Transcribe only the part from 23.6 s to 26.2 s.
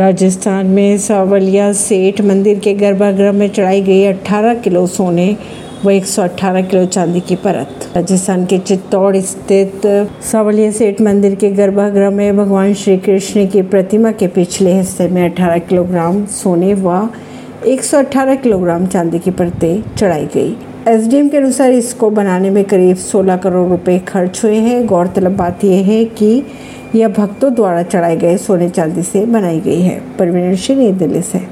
रुपए खर्च हुए हैं। गौरतलब बात यह है